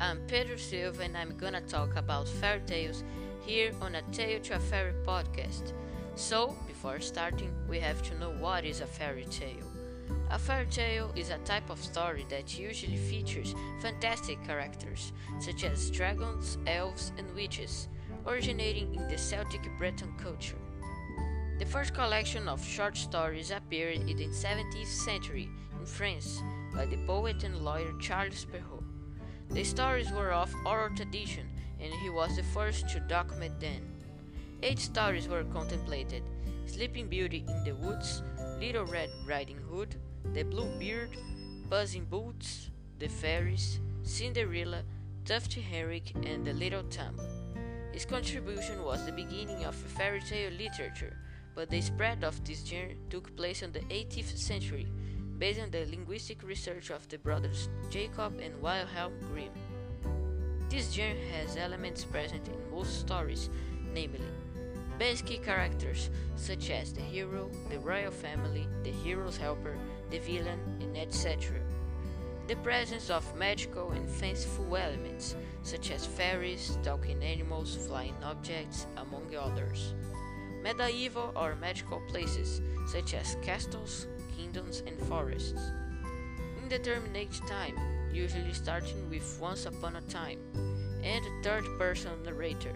I'm 0.00 0.20
Pedro 0.26 0.56
Silva 0.56 1.04
and 1.04 1.16
I'm 1.16 1.34
gonna 1.38 1.62
talk 1.62 1.96
about 1.96 2.28
fairy 2.28 2.60
tales 2.66 3.02
here 3.40 3.72
on 3.80 3.94
a 3.94 4.02
Tale 4.12 4.38
to 4.40 4.56
a 4.56 4.58
Fairy 4.58 4.92
podcast. 5.06 5.72
So, 6.14 6.54
before 6.66 7.00
starting, 7.00 7.54
we 7.66 7.80
have 7.80 8.02
to 8.02 8.18
know 8.18 8.32
what 8.32 8.66
is 8.66 8.82
a 8.82 8.86
fairy 8.86 9.24
tale. 9.24 9.64
A 10.30 10.38
fairy 10.38 10.66
tale 10.66 11.10
is 11.16 11.30
a 11.30 11.38
type 11.38 11.70
of 11.70 11.82
story 11.82 12.26
that 12.28 12.58
usually 12.58 12.98
features 12.98 13.54
fantastic 13.80 14.44
characters, 14.44 15.14
such 15.40 15.64
as 15.64 15.90
dragons, 15.90 16.58
elves, 16.66 17.12
and 17.16 17.34
witches, 17.34 17.88
originating 18.26 18.94
in 18.94 19.08
the 19.08 19.16
Celtic 19.16 19.62
Breton 19.78 20.12
culture. 20.18 20.60
The 21.58 21.64
first 21.64 21.94
collection 21.94 22.46
of 22.46 22.62
short 22.62 22.98
stories 22.98 23.52
appeared 23.52 24.06
in 24.06 24.18
the 24.18 24.26
17th 24.26 24.86
century 24.86 25.48
in 25.80 25.86
France 25.86 26.42
by 26.74 26.84
the 26.84 26.98
poet 27.06 27.42
and 27.42 27.56
lawyer 27.64 27.94
Charles 27.98 28.44
Perrault. 28.44 28.75
The 29.50 29.64
stories 29.64 30.10
were 30.12 30.32
of 30.32 30.54
oral 30.64 30.94
tradition, 30.94 31.48
and 31.80 31.92
he 31.92 32.10
was 32.10 32.36
the 32.36 32.42
first 32.42 32.88
to 32.90 33.00
document 33.00 33.58
them. 33.60 33.82
Eight 34.62 34.78
stories 34.78 35.28
were 35.28 35.44
contemplated 35.44 36.22
Sleeping 36.66 37.08
Beauty 37.08 37.44
in 37.48 37.64
the 37.64 37.74
Woods, 37.74 38.22
Little 38.58 38.84
Red 38.84 39.10
Riding 39.26 39.58
Hood, 39.58 39.94
The 40.34 40.42
Blue 40.42 40.68
Beard, 40.78 41.16
in 41.94 42.04
Boots, 42.04 42.70
The 42.98 43.08
Fairies, 43.08 43.80
Cinderella, 44.02 44.82
Tufty 45.24 45.60
Henrik, 45.60 46.12
and 46.24 46.46
The 46.46 46.52
Little 46.52 46.84
Thumb. 46.90 47.18
His 47.92 48.04
contribution 48.04 48.82
was 48.82 49.04
the 49.04 49.12
beginning 49.12 49.64
of 49.64 49.74
fairy 49.74 50.20
tale 50.20 50.52
literature, 50.52 51.16
but 51.54 51.70
the 51.70 51.80
spread 51.80 52.24
of 52.24 52.44
this 52.44 52.64
genre 52.64 52.94
took 53.10 53.34
place 53.36 53.62
in 53.62 53.72
the 53.72 53.80
18th 53.80 54.36
century 54.36 54.86
based 55.38 55.60
on 55.60 55.70
the 55.70 55.84
linguistic 55.86 56.42
research 56.42 56.90
of 56.90 57.06
the 57.08 57.18
brothers 57.18 57.68
Jacob 57.90 58.40
and 58.40 58.60
Wilhelm 58.62 59.12
Grimm. 59.30 59.52
This 60.68 60.90
genre 60.92 61.22
has 61.32 61.56
elements 61.56 62.04
present 62.04 62.48
in 62.48 62.70
most 62.70 63.00
stories, 63.00 63.50
namely 63.92 64.20
basic 64.98 65.44
characters 65.44 66.10
such 66.36 66.70
as 66.70 66.92
the 66.92 67.02
hero, 67.02 67.50
the 67.70 67.78
royal 67.78 68.10
family, 68.10 68.66
the 68.82 68.90
hero's 68.90 69.36
helper, 69.36 69.76
the 70.10 70.18
villain, 70.18 70.60
and 70.80 70.96
etc. 70.96 71.58
The 72.48 72.56
presence 72.56 73.10
of 73.10 73.36
magical 73.36 73.90
and 73.90 74.08
fanciful 74.08 74.76
elements 74.76 75.36
such 75.62 75.90
as 75.90 76.06
fairies, 76.06 76.78
talking 76.82 77.22
animals, 77.22 77.76
flying 77.86 78.14
objects, 78.24 78.86
among 78.96 79.34
others. 79.34 79.94
Medieval 80.62 81.32
or 81.36 81.56
magical 81.56 82.00
places 82.08 82.62
such 82.86 83.14
as 83.14 83.36
castles, 83.42 84.06
and 84.56 84.98
forests. 85.08 85.60
Indeterminate 86.62 87.34
time, 87.48 87.76
usually 88.12 88.52
starting 88.52 89.10
with 89.10 89.38
Once 89.40 89.66
Upon 89.66 89.96
a 89.96 90.00
Time, 90.02 90.38
and 91.02 91.24
third 91.44 91.64
person 91.78 92.22
narrator. 92.24 92.74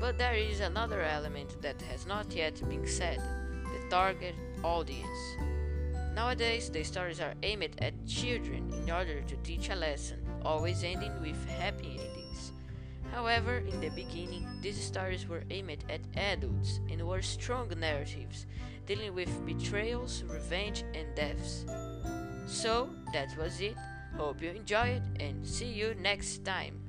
But 0.00 0.18
there 0.18 0.34
is 0.34 0.60
another 0.60 1.02
element 1.02 1.62
that 1.62 1.80
has 1.82 2.06
not 2.06 2.32
yet 2.34 2.60
been 2.68 2.86
said 2.86 3.18
the 3.18 3.88
target 3.88 4.34
audience. 4.62 5.36
Nowadays, 6.14 6.68
the 6.68 6.82
stories 6.82 7.20
are 7.20 7.34
aimed 7.44 7.76
at 7.78 7.94
children 8.06 8.72
in 8.72 8.90
order 8.90 9.22
to 9.22 9.36
teach 9.36 9.70
a 9.70 9.76
lesson, 9.76 10.18
always 10.42 10.82
ending 10.82 11.20
with 11.22 11.48
happy. 11.48 11.77
However, 13.18 13.56
in 13.66 13.80
the 13.80 13.88
beginning, 13.88 14.46
these 14.62 14.80
stories 14.80 15.26
were 15.26 15.42
aimed 15.50 15.82
at 15.90 16.06
adults 16.14 16.78
and 16.88 17.02
were 17.02 17.20
strong 17.20 17.68
narratives 17.76 18.46
dealing 18.86 19.12
with 19.12 19.44
betrayals, 19.44 20.22
revenge, 20.22 20.84
and 20.94 21.12
deaths. 21.16 21.66
So, 22.46 22.90
that 23.12 23.36
was 23.36 23.60
it. 23.60 23.74
Hope 24.16 24.40
you 24.40 24.50
enjoyed 24.50 25.02
and 25.18 25.44
see 25.44 25.66
you 25.66 25.96
next 25.98 26.44
time. 26.44 26.87